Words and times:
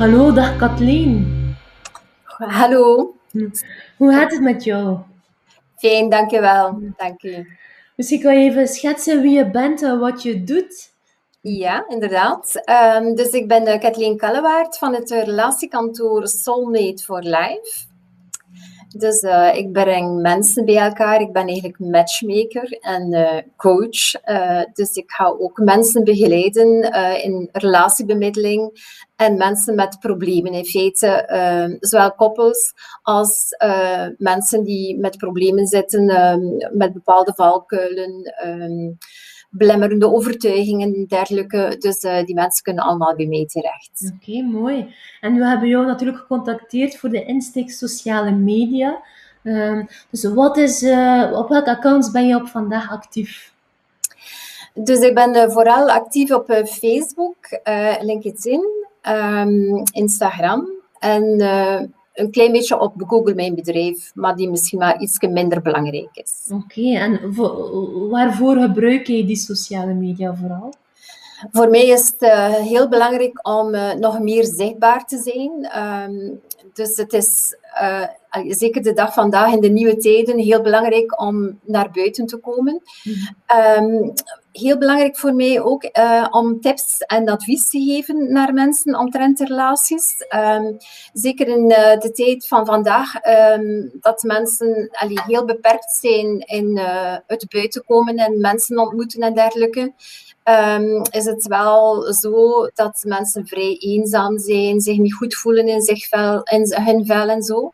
Hallo, 0.00 0.32
dag 0.32 0.56
Kathleen. 0.56 1.26
Hallo. 2.24 3.14
Hoe 3.96 4.12
gaat 4.12 4.30
het 4.30 4.40
met 4.40 4.64
jou? 4.64 4.98
Fijn, 5.76 6.08
dankjewel. 6.08 6.78
Dank 6.96 7.22
u. 7.22 7.56
Misschien 7.96 8.20
kan 8.20 8.38
je 8.38 8.50
even 8.50 8.68
schetsen 8.68 9.22
wie 9.22 9.36
je 9.36 9.50
bent 9.50 9.82
en 9.82 9.98
wat 9.98 10.22
je 10.22 10.44
doet? 10.44 10.92
Ja, 11.40 11.84
inderdaad. 11.88 12.62
Um, 12.96 13.14
dus 13.14 13.30
ik 13.30 13.48
ben 13.48 13.80
Kathleen 13.80 14.16
Kallewaard 14.16 14.78
van 14.78 14.94
het 14.94 15.10
relatiekantoor 15.10 16.28
Soulmate 16.28 17.04
for 17.04 17.22
Life. 17.22 17.86
Dus 18.96 19.22
uh, 19.22 19.56
ik 19.56 19.72
breng 19.72 20.20
mensen 20.20 20.64
bij 20.64 20.76
elkaar. 20.76 21.20
Ik 21.20 21.32
ben 21.32 21.46
eigenlijk 21.46 21.78
matchmaker 21.78 22.78
en 22.80 23.12
uh, 23.12 23.38
coach. 23.56 24.28
Uh, 24.28 24.62
dus 24.72 24.94
ik 24.94 25.10
ga 25.10 25.26
ook 25.38 25.58
mensen 25.58 26.04
begeleiden 26.04 26.92
in 27.22 27.48
relatiebemiddeling 27.52 28.70
en 29.16 29.36
mensen 29.36 29.74
met 29.74 29.98
problemen. 30.00 30.52
In 30.52 30.64
feite, 30.64 31.76
zowel 31.80 32.14
koppels 32.14 32.72
als 33.02 33.56
mensen 34.16 34.64
die 34.64 34.98
met 34.98 35.16
problemen 35.16 35.66
zitten, 35.66 36.04
met 36.72 36.92
bepaalde 36.92 37.32
valkuilen. 37.34 38.32
Belemmerende 39.52 40.12
overtuigingen 40.12 40.94
en 40.94 41.06
dergelijke. 41.06 41.76
Dus 41.78 42.02
uh, 42.02 42.24
die 42.24 42.34
mensen 42.34 42.62
kunnen 42.62 42.84
allemaal 42.84 43.14
bij 43.16 43.26
mij 43.26 43.46
terecht. 43.46 44.12
Oké, 44.14 44.42
mooi. 44.42 44.94
En 45.20 45.34
we 45.34 45.46
hebben 45.46 45.68
jou 45.68 45.86
natuurlijk 45.86 46.18
gecontacteerd 46.18 46.96
voor 46.96 47.08
de 47.08 47.24
insteek 47.24 47.70
sociale 47.70 48.30
media. 48.30 49.02
Uh, 49.42 49.86
dus 50.10 50.24
wat 50.24 50.56
is, 50.56 50.82
uh, 50.82 51.30
op 51.34 51.48
welke 51.48 51.70
accounts 51.70 52.10
ben 52.10 52.26
je 52.26 52.36
op 52.36 52.46
vandaag 52.48 52.90
actief? 52.90 53.52
Dus 54.74 54.98
ik 54.98 55.14
ben 55.14 55.36
uh, 55.36 55.48
vooral 55.48 55.90
actief 55.90 56.30
op 56.30 56.64
Facebook, 56.66 57.36
LinkedIn, 58.00 58.62
um, 59.08 59.82
Instagram 59.92 60.68
en 60.98 61.40
een 62.14 62.30
klein 62.30 62.52
beetje 62.52 62.80
op 62.80 62.94
Google 63.06 63.34
Mijn 63.34 63.54
Bedrijf, 63.54 64.10
maar 64.14 64.36
die 64.36 64.50
misschien 64.50 64.78
maar 64.78 65.00
iets 65.00 65.18
minder 65.20 65.62
belangrijk 65.62 66.10
is. 66.12 66.52
Oké, 66.52 66.96
en 66.96 67.34
waarvoor 68.10 68.56
gebruik 68.56 69.06
je 69.06 69.24
die 69.24 69.36
sociale 69.36 69.94
media 69.94 70.34
vooral? 70.34 70.74
Voor 71.52 71.70
mij 71.70 71.86
is 71.86 72.08
het 72.08 72.22
uh, 72.22 72.54
heel 72.54 72.88
belangrijk 72.88 73.48
om 73.48 73.74
uh, 73.74 73.94
nog 73.94 74.20
meer 74.20 74.44
zichtbaar 74.44 75.04
te 75.04 75.18
zijn. 75.18 75.78
Um, 76.10 76.40
dus 76.72 76.96
het 76.96 77.12
is 77.12 77.56
uh, 77.82 78.06
zeker 78.48 78.82
de 78.82 78.92
dag 78.92 79.14
vandaag 79.14 79.52
in 79.52 79.60
de 79.60 79.68
nieuwe 79.68 79.96
tijden 79.96 80.38
heel 80.38 80.62
belangrijk 80.62 81.20
om 81.20 81.58
naar 81.64 81.90
buiten 81.90 82.26
te 82.26 82.36
komen. 82.36 82.82
Um, 83.78 84.12
heel 84.52 84.78
belangrijk 84.78 85.18
voor 85.18 85.34
mij 85.34 85.60
ook 85.60 85.88
uh, 85.98 86.26
om 86.30 86.60
tips 86.60 86.98
en 86.98 87.28
advies 87.28 87.70
te 87.70 87.80
geven 87.80 88.32
naar 88.32 88.52
mensen 88.52 88.98
omtrent 88.98 89.40
relaties. 89.40 90.14
Um, 90.34 90.76
zeker 91.12 91.48
in 91.48 91.70
uh, 91.70 91.98
de 91.98 92.10
tijd 92.12 92.48
van 92.48 92.66
vandaag, 92.66 93.26
um, 93.54 93.90
dat 94.00 94.22
mensen 94.22 94.88
allee, 94.92 95.20
heel 95.26 95.44
beperkt 95.44 95.96
zijn 96.00 96.38
in 96.38 96.76
uh, 96.76 97.16
het 97.26 97.46
buiten 97.48 97.84
komen 97.84 98.16
en 98.16 98.40
mensen 98.40 98.78
ontmoeten 98.78 99.20
en 99.20 99.34
dergelijke. 99.34 99.92
Um, 100.44 101.02
is 101.10 101.24
het 101.24 101.46
wel 101.46 102.12
zo 102.12 102.66
dat 102.74 103.02
mensen 103.06 103.46
vrij 103.46 103.76
eenzaam 103.78 104.38
zijn, 104.38 104.80
zich 104.80 104.98
niet 104.98 105.14
goed 105.14 105.34
voelen 105.34 105.68
in, 105.68 105.82
zich 105.82 106.08
vel, 106.08 106.42
in 106.42 106.74
hun 106.74 107.06
vel 107.06 107.28
en 107.28 107.42
zo. 107.42 107.72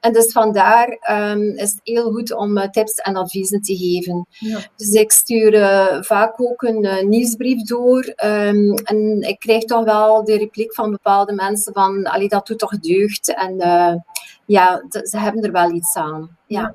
En 0.00 0.12
dus 0.12 0.32
vandaar 0.32 0.98
um, 1.10 1.42
is 1.42 1.70
het 1.70 1.80
heel 1.82 2.12
goed 2.12 2.34
om 2.34 2.56
uh, 2.56 2.68
tips 2.68 2.94
en 2.94 3.16
adviezen 3.16 3.62
te 3.62 3.76
geven. 3.76 4.26
Ja. 4.30 4.58
Dus 4.76 4.92
ik 4.92 5.12
stuur 5.12 5.54
uh, 5.54 6.02
vaak 6.02 6.40
ook 6.40 6.62
een 6.62 6.84
uh, 6.84 7.02
nieuwsbrief 7.02 7.62
door. 7.62 8.14
Um, 8.24 8.74
en 8.74 9.20
ik 9.20 9.38
krijg 9.38 9.64
toch 9.64 9.84
wel 9.84 10.24
de 10.24 10.36
repliek 10.36 10.74
van 10.74 10.90
bepaalde 10.90 11.32
mensen 11.32 11.72
van, 11.72 12.04
allee, 12.04 12.28
dat 12.28 12.46
doet 12.46 12.58
toch 12.58 12.78
deugd. 12.78 13.34
En 13.34 13.56
ja, 14.46 14.84
ze 14.88 15.18
hebben 15.18 15.42
er 15.42 15.52
wel 15.52 15.70
iets 15.70 15.96
aan. 15.96 16.36
Ja. 16.46 16.60
ja. 16.60 16.74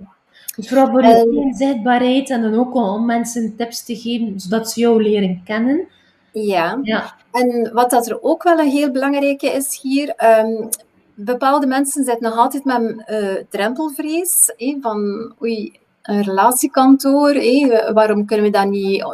Dus 0.56 0.68
vooral 0.68 0.90
voor 0.90 1.02
de 1.02 1.54
zichtbaarheid 1.58 2.30
en 2.30 2.42
dan 2.42 2.60
ook 2.60 2.76
om 2.76 3.06
mensen 3.06 3.56
tips 3.56 3.84
te 3.84 3.96
geven, 3.96 4.40
zodat 4.40 4.72
ze 4.72 4.80
jou 4.80 5.04
leren 5.04 5.42
kennen. 5.46 5.88
Ja. 6.32 6.80
ja. 6.82 7.16
En 7.32 7.74
wat 7.74 7.90
dat 7.90 8.08
er 8.08 8.22
ook 8.22 8.44
wel 8.44 8.60
een 8.60 8.70
heel 8.70 8.92
belangrijke 8.92 9.48
is 9.48 9.80
hier, 9.82 10.14
um, 10.40 10.70
bepaalde 11.16 11.68
mensen 11.68 12.04
zitten 12.04 12.30
nog 12.30 12.38
altijd 12.38 12.66
met 12.66 13.04
uh, 13.10 13.36
drempelvrees. 13.50 14.54
Eh, 14.58 14.76
van 14.82 15.34
oei, 15.42 15.80
een 16.02 16.22
relatiekantoor, 16.22 17.30
eh, 17.30 17.92
waarom 17.92 18.26
kunnen 18.26 18.46
we 18.46 18.52
dat 18.52 18.68
niet 18.70 19.06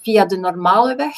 via 0.00 0.24
de 0.24 0.36
normale 0.36 0.94
weg? 0.94 1.16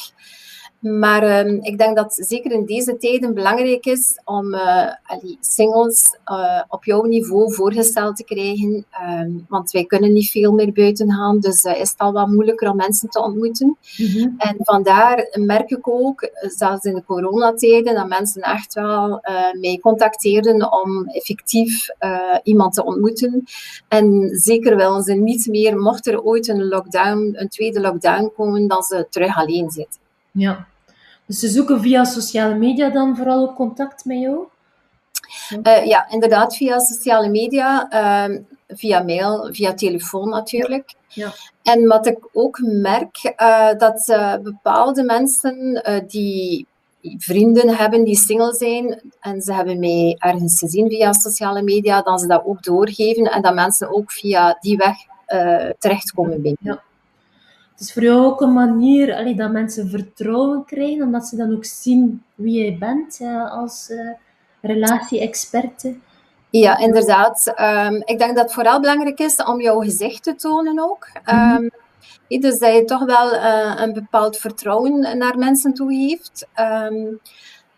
Maar 0.81 1.45
um, 1.47 1.59
ik 1.61 1.77
denk 1.77 1.95
dat 1.95 2.13
zeker 2.13 2.51
in 2.51 2.65
deze 2.65 2.97
tijden 2.97 3.33
belangrijk 3.33 3.85
is 3.85 4.19
om 4.25 4.53
uh, 4.53 4.91
allee, 5.03 5.37
singles 5.39 6.17
uh, 6.25 6.61
op 6.67 6.83
jouw 6.83 7.01
niveau 7.01 7.53
voorgesteld 7.53 8.15
te 8.15 8.23
krijgen. 8.23 8.85
Um, 9.09 9.45
want 9.49 9.71
wij 9.71 9.85
kunnen 9.85 10.13
niet 10.13 10.29
veel 10.29 10.51
meer 10.51 10.71
buiten 10.71 11.11
gaan, 11.11 11.39
dus 11.39 11.63
uh, 11.63 11.79
is 11.79 11.89
het 11.89 11.99
al 11.99 12.11
wat 12.11 12.27
moeilijker 12.27 12.69
om 12.69 12.75
mensen 12.75 13.09
te 13.09 13.21
ontmoeten. 13.21 13.77
Mm 13.97 14.07
-hmm. 14.07 14.35
En 14.37 14.55
vandaar 14.59 15.27
merk 15.39 15.69
ik 15.69 15.87
ook, 15.87 16.29
zelfs 16.33 16.83
in 16.85 16.95
de 16.95 17.03
coronatijden, 17.03 17.95
dat 17.95 18.07
mensen 18.07 18.41
echt 18.41 18.73
wel 18.73 19.21
mij 19.61 19.79
contacteerden 19.81 20.71
om 20.71 21.07
effectief 21.07 21.87
iemand 22.43 22.73
te 22.73 22.85
ontmoeten. 22.85 23.43
En 23.87 24.29
zeker 24.31 24.75
willen 24.75 25.03
ze 25.03 25.13
niet 25.13 25.47
meer, 25.47 25.77
mocht 25.77 26.07
er 26.07 26.21
ooit 26.21 26.47
een 26.47 26.67
lockdown, 26.67 27.33
een 27.33 27.49
tweede 27.49 27.81
lockdown 27.81 28.31
komen, 28.35 28.67
dat 28.67 28.85
ze 28.85 29.07
terug 29.09 29.37
alleen 29.37 29.69
zitten. 29.69 29.99
Ja, 30.31 30.67
dus 31.31 31.39
ze 31.39 31.47
zoeken 31.47 31.81
via 31.81 32.03
sociale 32.03 32.55
media 32.55 32.89
dan 32.89 33.15
vooral 33.15 33.49
ook 33.49 33.55
contact 33.55 34.05
met 34.05 34.19
jou? 34.19 34.47
Uh, 35.63 35.85
ja, 35.85 36.09
inderdaad, 36.09 36.55
via 36.55 36.79
sociale 36.79 37.29
media, 37.29 37.87
uh, 37.93 38.37
via 38.67 39.03
mail, 39.03 39.49
via 39.53 39.73
telefoon 39.73 40.29
natuurlijk. 40.29 40.93
Ja. 41.07 41.33
En 41.63 41.87
wat 41.87 42.05
ik 42.07 42.29
ook 42.33 42.59
merk, 42.61 43.33
uh, 43.37 43.73
dat 43.77 44.05
bepaalde 44.43 45.03
mensen 45.03 45.83
die 46.07 46.67
vrienden 47.17 47.75
hebben 47.75 48.03
die 48.03 48.17
single 48.17 48.53
zijn 48.53 49.01
en 49.19 49.41
ze 49.41 49.53
hebben 49.53 49.79
mij 49.79 50.15
ergens 50.19 50.59
gezien 50.59 50.89
via 50.89 51.13
sociale 51.13 51.61
media, 51.61 52.01
dan 52.01 52.19
ze 52.19 52.27
dat 52.27 52.45
ook 52.45 52.63
doorgeven 52.63 53.23
en 53.23 53.41
dat 53.41 53.53
mensen 53.53 53.93
ook 53.93 54.11
via 54.11 54.57
die 54.59 54.77
weg 54.77 54.97
terechtkomen 55.79 56.41
bij 56.41 56.55
Ja. 56.59 56.81
Het 57.81 57.89
is 57.89 57.95
voor 57.95 58.03
jou 58.03 58.25
ook 58.25 58.41
een 58.41 58.53
manier 58.53 59.15
allee, 59.15 59.35
dat 59.35 59.51
mensen 59.51 59.89
vertrouwen 59.89 60.65
krijgen, 60.65 61.03
omdat 61.03 61.27
ze 61.27 61.35
dan 61.35 61.55
ook 61.55 61.65
zien 61.65 62.23
wie 62.35 62.63
jij 62.63 62.77
bent 62.79 63.19
uh, 63.21 63.51
als 63.51 63.89
uh, 63.89 64.11
relatie-experte. 64.61 65.95
Ja, 66.49 66.77
inderdaad. 66.77 67.53
Um, 67.59 68.01
ik 68.05 68.17
denk 68.17 68.35
dat 68.35 68.43
het 68.43 68.53
vooral 68.53 68.79
belangrijk 68.79 69.19
is 69.19 69.35
om 69.35 69.61
jouw 69.61 69.79
gezicht 69.79 70.23
te 70.23 70.35
tonen 70.35 70.79
ook. 70.79 71.07
Um, 71.25 71.69
dus 72.27 72.59
dat 72.59 72.73
je 72.73 72.85
toch 72.85 73.05
wel 73.05 73.33
uh, 73.33 73.73
een 73.75 73.93
bepaald 73.93 74.37
vertrouwen 74.37 75.17
naar 75.17 75.37
mensen 75.37 75.73
toe 75.73 75.93
heeft. 75.93 76.47
Um, 76.59 77.19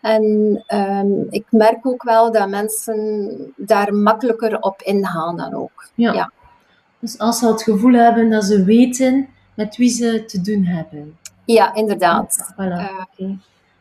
en 0.00 1.26
ik 1.30 1.46
merk 1.50 1.86
ook 1.86 2.02
wel 2.02 2.32
dat 2.32 2.48
mensen 2.48 3.52
daar 3.56 3.94
makkelijker 3.94 4.60
op 4.60 4.82
ingaan 4.82 5.36
dan 5.36 5.54
ook. 5.54 5.88
Ja. 5.94 6.12
ja. 6.12 6.30
Dus 6.98 7.18
als 7.18 7.38
ze 7.38 7.46
het 7.46 7.62
gevoel 7.62 7.92
hebben 7.92 8.30
dat 8.30 8.44
ze 8.44 8.64
weten 8.64 9.28
met 9.54 9.76
wie 9.76 9.90
ze 9.90 10.24
te 10.24 10.40
doen 10.40 10.64
hebben. 10.64 11.18
Ja, 11.44 11.74
inderdaad. 11.74 12.52
Voilà, 12.52 12.56
uh, 12.56 13.04
okay. 13.12 13.38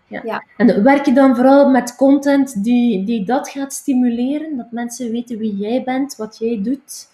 ja. 0.07 0.21
ja. 0.23 0.43
En 0.57 0.83
werk 0.83 1.05
je 1.05 1.13
dan 1.13 1.35
vooral 1.35 1.69
met 1.69 1.95
content 1.95 2.63
die, 2.63 3.03
die 3.03 3.25
dat 3.25 3.49
gaat 3.49 3.73
stimuleren? 3.73 4.57
Dat 4.57 4.71
mensen 4.71 5.11
weten 5.11 5.37
wie 5.37 5.55
jij 5.55 5.83
bent, 5.83 6.15
wat 6.15 6.37
jij 6.37 6.61
doet? 6.61 7.11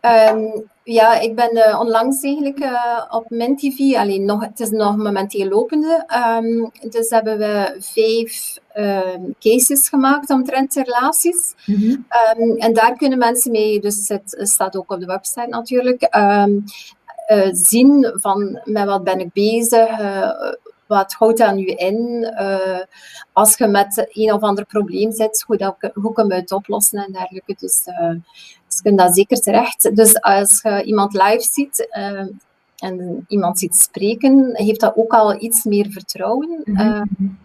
Um, 0.00 0.64
ja, 0.82 1.20
ik 1.20 1.34
ben 1.34 1.56
uh, 1.56 1.80
onlangs 1.80 2.22
eigenlijk 2.22 2.58
uh, 2.60 3.04
op 3.10 3.30
MinTV, 3.30 3.96
alleen 3.96 4.24
nog, 4.24 4.40
het 4.40 4.60
is 4.60 4.70
nog 4.70 4.96
momenteel 4.96 5.48
lopende. 5.48 6.06
Um, 6.42 6.70
dus 6.90 7.10
hebben 7.10 7.38
we 7.38 7.76
vijf 7.78 8.58
um, 8.76 9.34
cases 9.38 9.88
gemaakt 9.88 10.30
omtrent 10.30 10.74
relaties. 10.74 11.54
Mm 11.66 11.74
-hmm. 11.74 12.56
en 12.56 12.72
daar 12.72 12.96
kunnen 12.96 13.18
mensen 13.18 13.50
mee, 13.50 13.80
dus 13.80 14.08
het 14.08 14.38
staat 14.38 14.76
ook 14.76 14.92
op 14.92 15.00
de 15.00 15.06
website 15.06 15.46
natuurlijk, 15.48 16.02
uh, 17.28 17.48
zien 17.52 18.12
van 18.14 18.60
met 18.64 18.84
wat 18.84 19.04
ben 19.04 19.20
ik 19.20 19.32
bezig, 19.32 20.00
uh, 20.00 20.52
wat 20.86 21.12
houdt 21.12 21.38
dat 21.38 21.54
nu 21.54 21.64
in, 21.64 22.26
uh, 22.40 22.80
als 23.32 23.56
je 23.56 23.66
met 23.66 24.08
een 24.12 24.32
of 24.32 24.40
ander 24.40 24.64
probleem 24.64 25.12
zit, 25.12 25.44
hoe, 25.46 25.56
dat, 25.56 25.76
hoe 25.94 26.12
kunnen 26.12 26.36
we 26.36 26.40
het 26.40 26.52
oplossen 26.52 27.04
en 27.04 27.12
dergelijke. 27.12 27.54
Dus, 27.58 27.82
dus 28.66 28.76
je 28.76 28.82
kunt 28.82 28.98
dat 28.98 29.14
zeker 29.14 29.40
terecht. 29.40 29.96
Dus 29.96 30.20
als 30.20 30.60
je 30.62 30.82
iemand 30.82 31.12
live 31.12 31.48
ziet 31.52 31.88
en 32.76 33.24
iemand 33.28 33.58
ziet 33.58 33.74
spreken, 33.74 34.50
heeft 34.52 34.80
dat 34.80 34.96
ook 34.96 35.12
al 35.12 35.42
iets 35.42 35.64
meer 35.64 35.86
vertrouwen. 35.90 36.62
Mm 36.64 36.76
-hmm. 36.76 37.38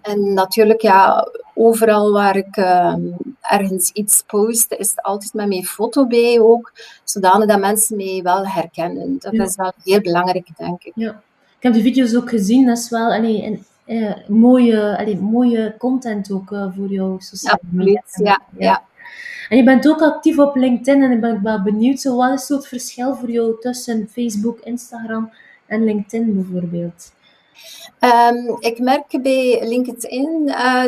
En 0.00 0.32
natuurlijk, 0.32 0.80
ja, 0.80 1.28
overal 1.54 2.12
waar 2.12 2.36
ik 2.36 2.56
uh, 2.56 2.94
ergens 3.40 3.90
iets 3.90 4.22
post, 4.26 4.72
is 4.72 4.90
het 4.90 5.02
altijd 5.02 5.32
met 5.32 5.48
mijn 5.48 5.64
foto 5.64 6.06
bij 6.06 6.40
ook, 6.40 6.72
zodanig 7.04 7.48
dat 7.48 7.60
mensen 7.60 7.96
mij 7.96 8.20
wel 8.22 8.46
herkennen. 8.46 9.16
Dat 9.18 9.32
ja. 9.32 9.44
is 9.44 9.56
wel 9.56 9.72
heel 9.84 10.00
belangrijk, 10.00 10.48
denk 10.56 10.82
ik. 10.82 10.92
Ja. 10.94 11.22
Ik 11.56 11.72
heb 11.72 11.72
de 11.72 11.82
video's 11.82 12.14
ook 12.14 12.28
gezien, 12.28 12.66
dat 12.66 12.78
is 12.78 12.90
wel, 12.90 13.12
allee, 13.12 13.42
en 13.42 13.64
eh, 13.84 14.28
mooie, 14.28 14.98
allee, 14.98 15.20
mooie 15.20 15.74
content 15.78 16.30
ook 16.30 16.50
uh, 16.50 16.66
voor 16.76 16.88
jouw 16.88 17.18
sociale 17.18 17.60
media. 17.70 18.02
Ja, 18.14 18.40
ja. 18.58 18.82
En 19.48 19.56
je 19.56 19.64
bent 19.64 19.88
ook 19.88 20.02
actief 20.02 20.38
op 20.38 20.56
LinkedIn 20.56 21.02
en 21.02 21.10
ik 21.10 21.20
ben 21.20 21.42
wel 21.42 21.62
benieuwd, 21.62 22.00
zo, 22.00 22.16
wat 22.16 22.32
is 22.32 22.46
zo 22.46 22.54
het 22.54 22.66
verschil 22.66 23.14
voor 23.14 23.30
jou 23.30 23.60
tussen 23.60 24.08
Facebook, 24.10 24.60
Instagram 24.60 25.30
en 25.66 25.84
LinkedIn 25.84 26.34
bijvoorbeeld? 26.34 27.12
Um, 28.00 28.56
ik 28.58 28.78
merk 28.78 29.22
bij 29.22 29.68
LinkedIn, 29.68 30.42
uh, 30.46 30.84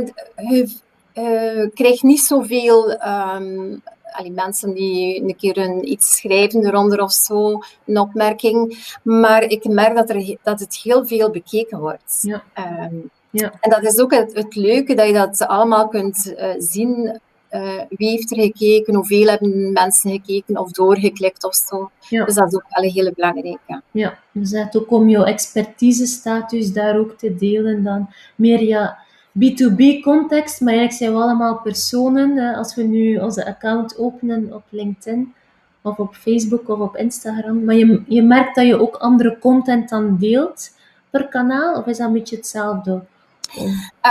je 0.51 0.75
uh, 1.15 1.71
krijgt 1.75 2.03
niet 2.03 2.21
zoveel 2.21 2.91
um, 2.91 3.83
allee, 4.17 4.33
mensen 4.33 4.75
die 4.75 5.23
een 5.23 5.37
keer 5.37 5.59
een, 5.59 5.91
iets 5.91 6.17
schrijven 6.17 6.67
eronder 6.67 7.01
of 7.01 7.13
zo, 7.13 7.59
een 7.87 7.99
opmerking. 7.99 8.89
Maar 9.03 9.43
ik 9.43 9.65
merk 9.65 9.95
dat, 9.95 10.11
er, 10.11 10.37
dat 10.43 10.61
het 10.61 10.81
heel 10.83 11.07
veel 11.07 11.31
bekeken 11.31 11.79
wordt. 11.79 12.19
Ja. 12.21 12.43
Um, 12.59 13.11
ja. 13.31 13.53
En 13.61 13.71
dat 13.71 13.83
is 13.83 13.99
ook 13.99 14.15
het, 14.15 14.35
het, 14.35 14.55
leuke, 14.55 14.95
dat 14.95 15.07
je 15.07 15.13
dat 15.13 15.47
allemaal 15.47 15.89
kunt 15.89 16.35
uh, 16.39 16.55
zien. 16.59 17.21
Uh, 17.50 17.81
wie 17.88 18.10
heeft 18.10 18.31
er 18.31 18.40
gekeken, 18.40 18.94
hoeveel 18.94 19.26
hebben 19.26 19.72
mensen 19.72 20.10
gekeken 20.10 20.58
of 20.58 20.70
doorgeklikt 20.70 21.44
of 21.44 21.54
zo. 21.54 21.90
Ja. 22.08 22.25
Dus 22.25 22.34
dat 22.34 22.46
is 22.46 22.54
ook 22.54 22.66
wel 22.69 22.84
een 22.84 22.90
hele 22.90 23.12
belangrijke. 23.14 23.82
Ja, 23.90 24.19
dus 24.32 24.50
het 24.50 24.76
ook 24.76 24.90
om 24.90 25.08
jouw 25.08 25.25
expertise-status 25.25 26.72
daar 26.72 26.98
ook 26.98 27.19
te 27.19 27.34
delen 27.34 27.82
dan. 27.82 28.08
Meer 28.34 28.62
ja, 28.62 28.98
B2B 29.38 30.00
context, 30.02 30.60
maar 30.60 30.75
eigenlijk 30.75 30.93
zijn 30.93 31.12
we 31.12 31.19
allemaal 31.19 31.60
personen. 31.60 32.54
Als 32.54 32.75
we 32.75 32.82
nu 32.82 33.19
onze 33.19 33.46
account 33.46 33.98
openen 33.98 34.54
op 34.54 34.62
LinkedIn 34.70 35.34
of 35.82 35.98
op 35.98 36.14
Facebook 36.14 36.69
of 36.69 36.78
op 36.78 36.96
Instagram. 36.96 37.64
Maar 37.64 37.75
je, 37.75 38.02
je 38.06 38.22
merkt 38.22 38.54
dat 38.54 38.66
je 38.66 38.81
ook 38.81 38.96
andere 38.96 39.38
content 39.38 39.88
dan 39.88 40.16
deelt 40.19 40.70
per 41.10 41.28
kanaal, 41.28 41.76
of 41.76 41.87
is 41.87 41.96
dat 41.96 42.06
een 42.06 42.12
beetje 42.12 42.37
hetzelfde? 42.37 43.02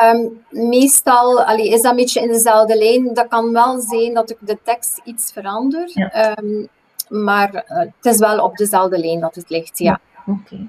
Um, 0.04 0.46
meestal 0.50 1.44
allee, 1.44 1.70
is 1.70 1.82
dat 1.82 1.92
een 1.92 1.98
beetje 1.98 2.22
in 2.22 2.28
dezelfde 2.28 2.78
lijn. 2.78 3.14
Dat 3.14 3.28
kan 3.28 3.52
wel 3.52 3.80
zijn 3.80 4.14
dat 4.14 4.30
ik 4.30 4.38
de 4.40 4.58
tekst 4.64 5.02
iets 5.04 5.32
verander. 5.32 5.92
Ja. 5.94 6.38
Um, 6.38 6.68
maar 7.10 7.54
uh, 7.54 7.78
het 7.78 8.14
is 8.14 8.18
wel 8.18 8.44
op 8.44 8.56
dezelfde 8.56 9.00
lijn 9.00 9.20
dat 9.20 9.36
het 9.36 9.50
ligt, 9.50 9.80
ja. 9.80 10.00
Oké. 10.28 10.40
Okay. 10.40 10.68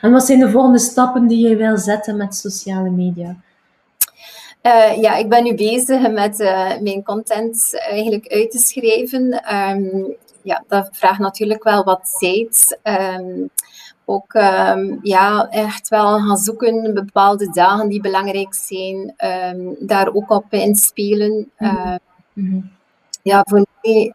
En 0.00 0.12
wat 0.12 0.24
zijn 0.24 0.38
de 0.38 0.50
volgende 0.50 0.78
stappen 0.78 1.26
die 1.26 1.48
je 1.48 1.56
wil 1.56 1.78
zetten 1.78 2.16
met 2.16 2.34
sociale 2.34 2.90
media? 2.90 3.36
Uh, 4.62 5.00
ja, 5.00 5.14
ik 5.16 5.28
ben 5.28 5.44
nu 5.44 5.54
bezig 5.54 6.10
met 6.10 6.40
uh, 6.40 6.78
mijn 6.80 7.02
content 7.02 7.78
eigenlijk 7.90 8.28
uit 8.28 8.50
te 8.50 8.58
schrijven. 8.58 9.54
Um, 9.56 10.16
ja, 10.42 10.64
dat 10.68 10.88
vraagt 10.92 11.18
natuurlijk 11.18 11.62
wel 11.62 11.84
wat 11.84 12.16
tijd. 12.18 12.78
Um, 12.82 13.50
ook 14.10 14.34
um, 14.34 14.98
ja, 15.02 15.48
echt 15.50 15.88
wel 15.88 16.18
gaan 16.18 16.36
zoeken 16.36 16.94
bepaalde 16.94 17.50
dagen 17.52 17.88
die 17.88 18.00
belangrijk 18.00 18.54
zijn. 18.54 19.14
daar 19.78 20.12
ook 20.12 20.30
op 20.30 20.52
inspelen. 20.52 21.50
Mm 21.58 21.68
-hmm. 21.68 21.98
Mm 22.32 22.50
-hmm. 22.50 22.70
Ja, 23.22 23.44
voor 23.48 23.66
mij 23.82 24.14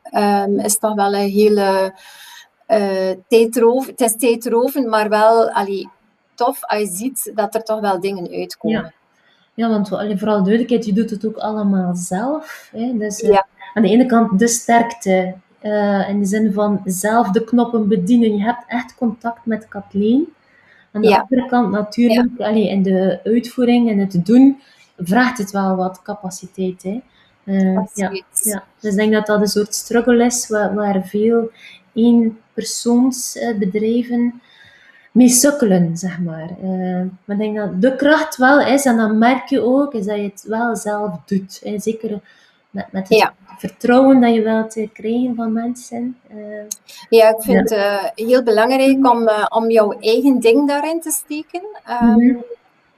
is 0.63 0.79
dat 0.79 0.93
wel 0.95 1.13
een 1.13 1.29
hele 1.29 1.93
uh, 2.67 3.11
tijdrovend. 3.27 3.99
Het 3.99 4.11
is 4.11 4.15
tijdrovend, 4.17 4.87
maar 4.87 5.09
wel 5.09 5.49
allee, 5.51 5.89
tof 6.35 6.63
als 6.65 6.79
je 6.79 6.87
ziet 6.87 7.31
dat 7.35 7.55
er 7.55 7.63
toch 7.63 7.79
wel 7.79 7.99
dingen 7.99 8.31
uitkomen. 8.31 8.81
Ja. 8.81 8.93
Ja, 9.55 9.69
want 9.69 9.87
vooral 9.87 10.43
duidelijkheid, 10.43 10.85
je 10.85 10.93
doet 10.93 11.09
het 11.09 11.25
ook 11.25 11.37
allemaal 11.37 11.95
zelf. 11.95 12.69
Hè? 12.71 12.97
Dus 12.97 13.21
uh, 13.21 13.29
Ja. 13.29 13.47
aan 13.73 13.83
de 13.83 13.89
ene 13.89 14.05
kant 14.05 14.39
de 14.39 14.47
sterkte, 14.47 15.35
uh, 15.65 16.09
in 16.09 16.19
de 16.19 16.25
zin 16.25 16.53
van 16.53 16.81
zelf 16.85 17.31
de 17.31 17.43
knoppen 17.43 17.87
bedienen. 17.87 18.37
Je 18.37 18.43
hebt 18.43 18.63
echt 18.67 18.95
contact 18.95 19.45
met 19.45 19.67
Kathleen. 19.67 20.27
Aan 20.91 21.01
de 21.01 21.07
Ja. 21.07 21.25
andere 21.29 21.49
kant 21.49 21.71
natuurlijk, 21.71 22.39
allee, 22.39 22.69
in 22.69 22.83
de 22.83 23.19
uitvoering 23.23 23.89
en 23.89 23.97
het 23.97 24.25
doen, 24.25 24.59
vraagt 24.97 25.37
het 25.37 25.51
wel 25.51 25.75
wat 25.75 26.01
capaciteit. 26.01 26.83
Hè? 26.83 27.01
Uh, 27.43 27.83
ja, 27.93 28.09
ja. 28.43 28.63
Dus 28.79 28.91
ik 28.91 28.97
denk 28.97 29.13
dat 29.13 29.25
dat 29.25 29.41
een 29.41 29.47
soort 29.47 29.75
struggle 29.75 30.25
is 30.25 30.49
waar, 30.49 30.75
waar 30.75 31.05
veel 31.05 31.51
eenpersoonsbedrijven 31.93 34.41
mee 35.11 35.29
sukkelen, 35.29 35.97
zeg 35.97 36.19
maar. 36.19 36.49
Uh, 36.63 37.01
maar 37.25 37.35
ik 37.35 37.37
denk 37.37 37.55
dat 37.55 37.81
de 37.81 37.95
kracht 37.95 38.37
wel 38.37 38.61
is, 38.61 38.85
en 38.85 38.97
dat 38.97 39.15
merk 39.15 39.47
je 39.47 39.61
ook, 39.61 39.93
is 39.93 40.05
dat 40.05 40.15
je 40.15 40.23
het 40.23 40.45
wel 40.47 40.75
zelf 40.75 41.19
doet. 41.25 41.61
Hè. 41.63 41.79
Zeker 41.79 42.21
met, 42.75 42.91
met 42.91 43.09
het 43.09 43.17
Ja. 43.17 43.33
vertrouwen 43.57 44.21
dat 44.21 44.33
je 44.33 44.41
wilt 44.41 44.91
krijgen 44.93 45.35
van 45.35 45.53
mensen. 45.53 46.17
Uh, 46.33 46.63
Ja, 47.09 47.29
ik 47.29 47.41
vind 47.41 47.59
het 47.59 47.71
eh, 47.71 48.03
heel 48.15 48.43
belangrijk 48.43 49.09
om, 49.11 49.27
eh, 49.27 49.45
om 49.49 49.69
jouw 49.71 49.91
eigen 49.99 50.39
ding 50.39 50.67
daarin 50.67 51.01
te 51.01 51.11
steken. 51.11 51.61
Ehm, 51.85 52.17
Mhm. 52.17 52.37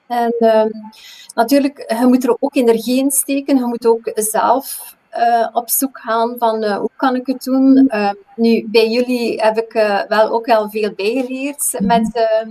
En 0.08 0.36
ehm, 0.40 0.70
natuurlijk, 1.36 1.96
je 2.00 2.06
moet 2.08 2.24
er 2.24 2.36
ook 2.40 2.56
energie 2.56 3.00
in 3.00 3.12
steken. 3.12 3.58
Je 3.58 3.66
moet 3.66 3.86
ook 3.86 4.12
zelf 4.16 4.96
eh, 5.10 5.48
op 5.54 5.70
zoek 5.70 6.00
gaan 6.00 6.36
van 6.38 6.64
eh, 6.64 6.78
hoe 6.78 6.90
kan 6.96 7.16
ik 7.16 7.28
het 7.28 7.44
doen. 7.44 7.88
Ehm, 7.88 8.14
nu, 8.36 8.68
bij 8.72 8.88
jullie 8.90 9.42
heb 9.42 9.58
ik 9.58 9.74
eh, 9.74 10.02
wel 10.08 10.30
ook 10.30 10.48
al 10.50 10.70
veel 10.70 10.92
bijgeleerd 10.96 11.76
met, 11.80 12.10
eh, 12.14 12.48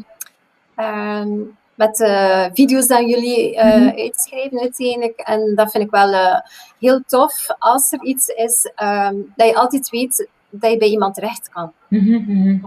ehm, 0.75 1.31
met 1.77 1.97
de 1.97 2.51
video's 2.53 2.87
die 2.87 3.09
jullie 3.09 3.57
eh, 3.57 3.81
Mhm. 3.81 3.99
uitschrijven 3.99 4.61
uiteindelijk. 4.61 5.21
En 5.21 5.53
dat 5.55 5.71
vind 5.71 5.85
ik 5.85 5.91
wel 5.91 6.13
eh, 6.13 6.41
heel 6.81 7.03
tof 7.07 7.47
als 7.59 7.93
er 7.93 8.03
iets 8.03 8.29
is, 8.29 8.71
ehm, 8.75 9.15
dat 9.37 9.47
je 9.49 9.55
altijd 9.55 9.91
weet 9.91 10.29
dat 10.51 10.71
je 10.71 10.77
bij 10.77 10.89
iemand 10.89 11.15
terecht 11.15 11.49
kan. 11.49 11.73
mhm, 11.89 12.33
mhm. 12.33 12.59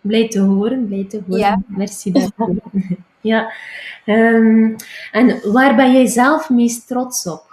Blij 0.00 0.28
te 0.28 0.40
horen, 0.40 0.86
blij 0.86 1.04
te 1.08 1.20
horen. 1.26 1.38
Ja. 1.40 1.62
Merci 1.66 2.12
daarvoor. 2.12 2.54
ja. 3.20 3.52
Ehm, 4.04 4.74
en 5.12 5.52
waar 5.52 5.76
ben 5.76 5.92
jij 5.92 6.06
zelf 6.06 6.50
meest 6.50 6.86
trots 6.86 7.26
op? 7.26 7.47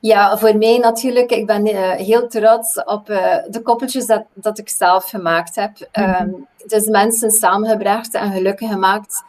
Ja, 0.00 0.38
voor 0.38 0.56
mij 0.56 0.78
natuurlijk. 0.78 1.30
Ik 1.30 1.46
ben 1.46 1.66
eh, 1.66 1.90
heel 1.90 2.28
trots 2.28 2.84
op 2.84 3.08
eh, 3.10 3.36
de 3.50 3.60
koppeltjes 3.62 4.06
dat, 4.06 4.24
dat 4.34 4.58
ik 4.58 4.68
zelf 4.68 5.04
gemaakt 5.08 5.54
heb. 5.54 5.88
Ehm, 5.92 6.28
dus 6.66 6.86
mensen 6.86 7.30
samengebracht 7.30 8.14
en 8.14 8.32
gelukkig 8.32 8.70
gemaakt. 8.70 9.22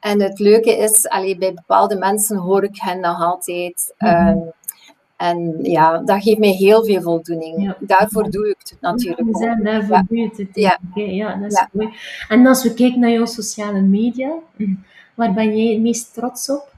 En 0.00 0.20
het 0.22 0.38
leuke 0.38 0.76
is, 0.76 1.08
allee, 1.08 1.38
bij 1.38 1.54
bepaalde 1.54 1.96
mensen 1.96 2.36
hoor 2.36 2.64
ik 2.64 2.76
hen 2.80 3.00
nog 3.00 3.22
altijd. 3.22 3.94
Mhm. 3.98 4.10
Ehm, 4.14 4.38
en 5.16 5.58
ja, 5.62 5.98
dat 5.98 6.22
geeft 6.22 6.38
mij 6.38 6.48
heel 6.50 6.84
veel 6.84 7.00
voldoening. 7.02 7.62
Ja. 7.62 7.76
Daarvoor 7.80 8.30
doe 8.30 8.48
ik 8.48 8.56
het 8.58 8.76
natuurlijk 8.80 9.20
We 9.20 9.28
ook. 9.28 9.36
zijn 9.42 9.62
daarvoor 9.64 9.96
Ja. 9.96 10.04
doe 10.08 10.30
het. 10.36 10.48
Ja. 10.52 10.78
Ja, 10.94 11.34
dat 11.36 11.52
is 11.52 11.58
Ja. 11.58 11.68
mooi. 11.72 11.94
En 12.28 12.46
als 12.46 12.62
we 12.62 12.74
kijken 12.74 13.00
naar 13.00 13.10
jouw 13.10 13.26
sociale 13.26 13.80
media, 13.80 14.32
waar 15.14 15.32
ben 15.32 15.56
jij 15.56 15.72
het 15.72 15.82
meest 15.82 16.14
trots 16.14 16.50
op? 16.50 16.72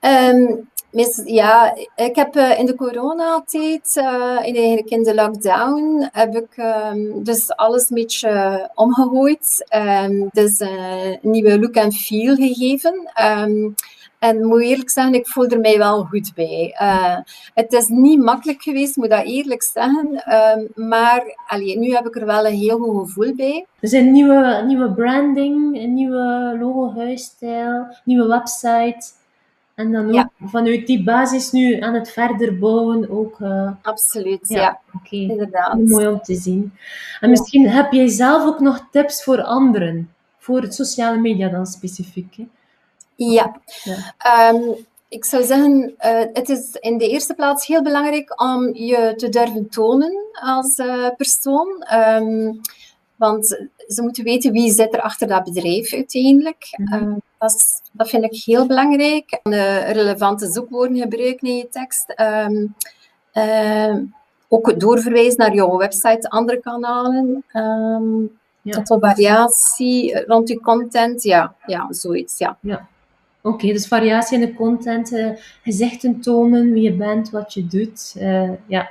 Ehm, 0.00 0.46
ja, 1.24 1.74
ik 1.96 2.16
heb 2.16 2.36
eh, 2.36 2.58
in 2.58 2.66
de 2.66 2.74
coronatijd, 2.74 3.96
eh, 3.96 4.38
in, 4.42 4.54
eigenlijk 4.56 4.90
in 4.90 5.02
de 5.02 5.14
lockdown, 5.14 6.08
heb 6.12 6.36
ik 6.36 6.56
ehm, 6.56 7.22
dus 7.22 7.56
alles 7.56 7.90
een 7.90 7.96
beetje 7.96 8.70
omgegooid. 8.74 9.64
Ehm, 9.68 10.28
dus 10.32 10.60
eh, 10.60 11.10
een 11.10 11.30
nieuwe 11.30 11.60
look 11.60 11.74
en 11.74 11.92
feel 11.92 12.34
gegeven. 12.34 13.10
Ehm, 13.14 13.70
en 14.22 14.46
moet 14.46 14.62
eerlijk 14.62 14.90
zeggen, 14.90 15.14
ik 15.14 15.26
voel 15.26 15.46
er 15.46 15.60
mij 15.60 15.78
wel 15.78 16.04
goed 16.04 16.32
bij. 16.34 16.74
Eh, 16.78 17.16
het 17.54 17.72
is 17.72 17.88
niet 17.88 18.22
makkelijk 18.22 18.62
geweest, 18.62 18.96
moet 18.96 19.10
dat 19.10 19.24
eerlijk 19.24 19.62
zeggen. 19.62 20.22
Maar 20.74 21.22
allee, 21.46 21.78
nu 21.78 21.94
heb 21.94 22.06
ik 22.06 22.16
er 22.16 22.26
wel 22.26 22.46
een 22.46 22.54
heel 22.54 22.78
goed 22.78 22.96
gevoel 22.96 23.34
bij. 23.34 23.66
Dus 23.80 23.92
een 23.92 24.12
nieuwe, 24.12 24.62
nieuwe 24.66 24.92
branding, 24.92 25.82
een 25.82 25.94
nieuwe 25.94 26.56
logo, 26.60 26.92
huisstijl, 27.00 27.86
nieuwe 28.04 28.26
website. 28.26 29.10
En 29.74 29.92
dan 29.92 30.06
ook 30.06 30.14
Ja. 30.14 30.30
vanuit 30.44 30.86
die 30.86 31.02
basis 31.04 31.50
nu 31.50 31.80
aan 31.80 31.94
het 31.94 32.10
verder 32.10 32.58
bouwen 32.58 33.10
ook. 33.10 33.40
eh, 33.40 33.70
Absoluut, 33.82 34.48
Ja. 34.48 34.60
ja, 34.60 34.80
Oké, 34.94 35.16
inderdaad. 35.16 35.72
heel 35.72 35.86
mooi 35.86 36.06
om 36.06 36.20
te 36.22 36.34
zien. 36.34 36.72
En 37.20 37.28
Ja. 37.28 37.28
misschien 37.28 37.68
heb 37.68 37.92
jij 37.92 38.08
zelf 38.08 38.44
ook 38.46 38.60
nog 38.60 38.86
tips 38.90 39.22
voor 39.24 39.42
anderen, 39.42 40.14
voor 40.38 40.60
het 40.62 40.74
sociale 40.74 41.18
media 41.18 41.48
dan 41.48 41.66
specifiek. 41.66 42.36
Hè? 42.36 42.46
Ja. 43.14 43.60
Ja. 43.84 44.14
Ehm, 44.18 44.62
ik 45.08 45.24
zou 45.24 45.44
zeggen, 45.44 45.94
eh, 45.98 46.24
het 46.32 46.48
is 46.48 46.70
in 46.80 46.98
de 46.98 47.08
eerste 47.08 47.34
plaats 47.34 47.66
heel 47.66 47.82
belangrijk 47.82 48.42
om 48.42 48.74
je 48.74 49.12
te 49.16 49.28
durven 49.28 49.68
tonen 49.68 50.12
als 50.32 50.74
eh, 50.76 51.08
persoon. 51.16 51.82
Ehm, 51.82 52.52
want 53.30 53.46
ze 53.88 54.02
moeten 54.02 54.24
weten 54.24 54.52
wie 54.52 54.72
zit 54.72 54.94
er 54.94 55.00
achter 55.00 55.28
dat 55.28 55.44
bedrijf 55.44 55.92
uiteindelijk. 55.92 56.68
Mhm. 56.76 56.94
Ehm, 56.94 57.14
dat, 57.38 57.50
is- 57.54 57.80
dat 57.92 58.08
vind 58.08 58.24
ik 58.24 58.42
heel 58.44 58.66
belangrijk. 58.66 59.40
Relevante 59.92 60.46
zoekwoorden 60.52 60.96
gebruiken 60.96 61.48
in 61.48 61.56
je 61.56 61.68
tekst. 61.68 62.10
Ehm, 62.10 62.66
ehm, 63.32 64.02
ook 64.48 64.80
doorverwijzen 64.80 65.38
naar 65.38 65.54
jouw 65.54 65.76
website, 65.76 66.28
andere 66.30 66.60
kanalen. 66.60 67.44
Ehm 67.52 68.22
Ja. 68.64 68.72
Tot 68.82 68.88
wel 68.88 68.98
variatie 69.10 70.24
rond 70.26 70.48
je 70.48 70.60
content. 70.60 71.22
Ja, 71.22 71.54
ja 71.66 71.86
zoiets. 71.92 72.38
Ja. 72.38 72.58
Oké, 73.42 73.66
dus 73.66 73.86
variatie 73.86 74.40
in 74.40 74.46
de 74.46 74.54
content, 74.54 75.12
eh, 75.12 75.30
gezichten 75.62 76.20
tonen, 76.20 76.72
wie 76.72 76.82
je 76.82 76.92
bent, 76.92 77.30
wat 77.30 77.54
je 77.54 77.66
doet. 77.66 78.14
eh, 78.18 78.50
ja, 78.66 78.90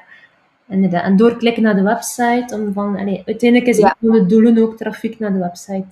inderdaad. 0.71 1.03
En 1.03 1.17
doorklikken 1.17 1.63
naar 1.63 1.75
de 1.75 1.81
website. 1.81 2.55
Om 2.55 2.73
van, 2.73 2.97
allee, 2.97 3.23
uiteindelijk 3.25 3.69
is 3.69 3.77
Ja. 3.77 3.95
een 3.99 4.09
van 4.09 4.19
de 4.19 4.25
doelen 4.25 4.57
ook 4.57 4.77
trafiek 4.77 5.19
naar 5.19 5.33
de 5.33 5.39
website 5.39 5.87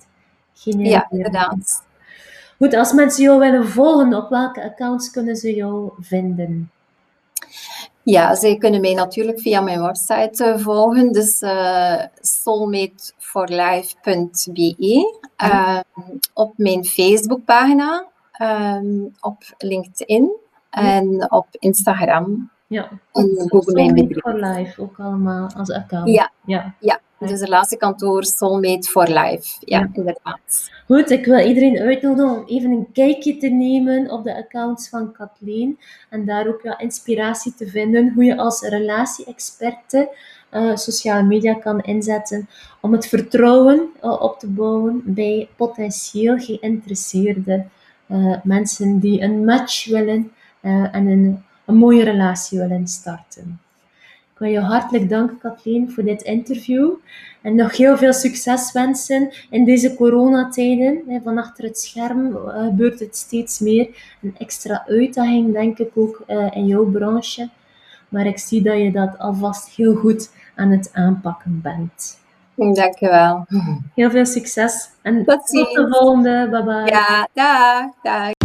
genereren. 0.54 0.90
Ja, 0.92 1.06
inderdaad. 1.10 1.84
Goed, 2.58 2.74
als 2.74 2.92
mensen 2.92 3.24
jou 3.24 3.38
willen 3.38 3.68
volgen, 3.68 4.14
op 4.14 4.28
welke 4.28 4.62
accounts 4.62 5.10
kunnen 5.10 5.36
ze 5.36 5.54
jou 5.54 5.90
vinden? 6.00 6.70
Ja, 8.02 8.34
zij 8.34 8.56
kunnen 8.56 8.80
mij 8.80 8.94
natuurlijk 8.94 9.40
via 9.40 9.60
mijn 9.60 9.82
website 9.82 10.44
uh, 10.44 10.58
volgen. 10.58 11.12
Dus 11.12 11.42
uh, 11.42 12.02
soulmateforlife.be. 12.20 15.20
Uh, 15.42 15.78
op 16.34 16.52
mijn 16.56 16.84
Facebookpagina, 16.84 18.06
um, 18.42 19.14
op 19.20 19.42
LinkedIn 19.58 20.30
en 20.70 21.30
op 21.32 21.46
Instagram. 21.50 22.50
Ja, 22.70 22.88
en 23.12 23.48
Google 23.48 23.78
Soulmate 23.78 24.20
for 24.20 24.34
Life 24.34 24.82
ook 24.82 24.98
allemaal 24.98 25.48
als 25.56 25.70
account. 25.70 26.08
Ja, 26.08 26.32
ja. 26.44 26.74
ja. 26.80 27.00
Dus 27.18 27.40
het 27.40 27.48
laatste 27.48 27.76
kantoor 27.76 28.24
Soulmate 28.24 28.90
for 28.90 29.06
Life. 29.06 29.56
Ja, 29.60 29.78
ja, 29.78 29.90
inderdaad. 29.92 30.70
Goed, 30.86 31.10
ik 31.10 31.24
wil 31.24 31.38
iedereen 31.38 31.78
uitnodigen 31.78 32.30
om 32.30 32.44
even 32.46 32.70
een 32.70 32.86
kijkje 32.92 33.36
te 33.36 33.48
nemen 33.48 34.10
op 34.10 34.24
de 34.24 34.36
accounts 34.36 34.88
van 34.88 35.12
Kathleen. 35.12 35.78
En 36.08 36.24
daar 36.24 36.48
ook 36.48 36.62
ja, 36.62 36.78
inspiratie 36.78 37.54
te 37.54 37.66
vinden 37.66 38.12
hoe 38.14 38.24
je 38.24 38.36
als 38.36 38.60
relatie-experte 38.60 40.16
uh, 40.52 40.76
sociale 40.76 41.22
media 41.22 41.54
kan 41.54 41.80
inzetten 41.80 42.48
om 42.80 42.92
het 42.92 43.06
vertrouwen 43.06 43.90
uh, 44.02 44.22
op 44.22 44.38
te 44.38 44.46
bouwen 44.46 45.02
bij 45.04 45.48
potentieel 45.56 46.38
geïnteresseerde 46.38 47.64
uh, 48.10 48.36
mensen 48.42 48.98
die 48.98 49.20
een 49.20 49.44
match 49.44 49.86
willen 49.86 50.32
en 50.62 51.06
een, 51.06 51.44
een 51.70 51.76
mooie 51.76 52.04
relatie 52.04 52.58
willen 52.58 52.88
starten. 52.88 53.60
Ik 54.32 54.38
wil 54.38 54.48
je 54.48 54.60
hartelijk 54.60 55.08
danken, 55.08 55.38
Kathleen, 55.38 55.90
voor 55.90 56.04
dit 56.04 56.22
interview. 56.22 56.90
En 57.42 57.54
nog 57.54 57.76
heel 57.76 57.96
veel 57.96 58.12
succes 58.12 58.72
wensen 58.72 59.32
in 59.50 59.64
deze 59.64 59.94
coronatijden. 59.94 61.02
Van 61.24 61.38
achter 61.38 61.64
het 61.64 61.78
scherm 61.78 62.36
gebeurt 62.46 63.00
het 63.00 63.16
steeds 63.16 63.58
meer. 63.58 63.88
Een 64.22 64.34
extra 64.38 64.84
uitdaging, 64.86 65.52
denk 65.52 65.78
ik, 65.78 65.90
ook 65.94 66.22
in 66.52 66.66
jouw 66.66 66.84
branche. 66.84 67.48
Maar 68.08 68.26
ik 68.26 68.38
zie 68.38 68.62
dat 68.62 68.78
je 68.78 68.92
dat 68.92 69.18
alvast 69.18 69.68
heel 69.68 69.94
goed 69.94 70.30
aan 70.54 70.70
het 70.70 70.90
aanpakken 70.92 71.60
bent. 71.62 72.18
Dankjewel. 72.54 73.46
Heel 73.94 74.10
veel 74.10 74.26
succes. 74.26 74.90
En 75.02 75.24
tot, 75.24 75.46
tot 75.46 75.74
de 75.74 75.86
volgende. 75.90 76.48
Bye 76.50 76.64
bye. 76.64 76.90
Ja, 76.90 77.28
dag. 77.34 77.84
dag. 78.02 78.39